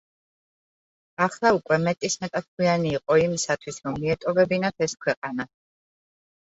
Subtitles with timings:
[1.25, 5.53] ახლა უკვე მეტისმეტად გვიანი იყო იმისათვის, რომ მიეტოვებინათ ეს ქვეყანა.